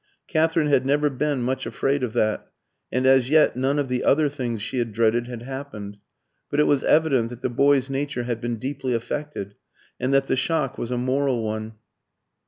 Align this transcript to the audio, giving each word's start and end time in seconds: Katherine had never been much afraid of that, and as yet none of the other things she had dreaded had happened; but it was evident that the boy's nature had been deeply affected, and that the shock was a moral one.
Katherine 0.27 0.65
had 0.65 0.83
never 0.83 1.11
been 1.11 1.43
much 1.43 1.67
afraid 1.67 2.01
of 2.01 2.13
that, 2.13 2.47
and 2.91 3.05
as 3.05 3.29
yet 3.29 3.55
none 3.55 3.77
of 3.77 3.87
the 3.87 4.03
other 4.03 4.29
things 4.29 4.59
she 4.59 4.79
had 4.79 4.93
dreaded 4.93 5.27
had 5.27 5.43
happened; 5.43 5.97
but 6.49 6.59
it 6.59 6.65
was 6.65 6.83
evident 6.83 7.29
that 7.29 7.41
the 7.41 7.49
boy's 7.51 7.87
nature 7.87 8.23
had 8.23 8.41
been 8.41 8.55
deeply 8.55 8.95
affected, 8.95 9.53
and 9.99 10.11
that 10.11 10.25
the 10.25 10.35
shock 10.35 10.75
was 10.79 10.89
a 10.89 10.97
moral 10.97 11.43
one. 11.43 11.73